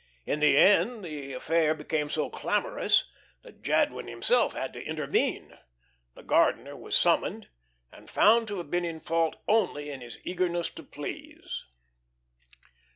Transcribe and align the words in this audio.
In 0.25 0.39
the 0.39 0.57
end 0.57 1.05
the 1.05 1.33
affair 1.33 1.75
became 1.75 2.09
so 2.09 2.27
clamourous 2.31 3.03
that 3.43 3.61
Jadwin 3.61 4.07
himself 4.07 4.53
had 4.53 4.73
to 4.73 4.83
intervene. 4.83 5.59
The 6.15 6.23
gardener 6.23 6.75
was 6.75 6.97
summoned 6.97 7.49
and 7.91 8.09
found 8.09 8.47
to 8.47 8.57
have 8.57 8.71
been 8.71 8.83
in 8.83 8.99
fault 8.99 9.35
only 9.47 9.91
in 9.91 10.01
his 10.01 10.17
eagerness 10.23 10.71
to 10.71 10.81
please. 10.81 11.65